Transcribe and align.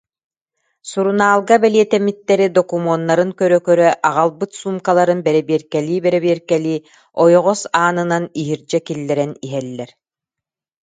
Сурунаалга 0.89 1.55
бэлиэтэммиттэри 1.63 2.47
докумуоннарын 2.55 3.31
көрө-көрө, 3.39 3.87
аҕалбыт 4.09 4.51
суумкаларын 4.59 5.19
бэрэбиэркэлии-бэрэбиэркэлии, 5.25 6.83
ойоҕос 7.23 7.61
аанынан 7.81 8.25
иһирдьэ 8.41 8.79
киллэрэн 8.87 9.31
иһэллэр 9.45 9.91